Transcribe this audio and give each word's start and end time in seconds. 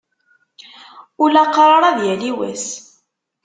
Ulaqṛaṛ 1.23 1.83
ad 1.89 1.99
yali 2.07 2.31
wass. 2.37 2.67